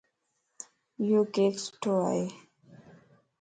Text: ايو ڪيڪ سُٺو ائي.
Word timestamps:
ايو 0.99 1.19
ڪيڪ 1.35 1.55
سُٺو 1.65 1.93
ائي. 2.09 2.23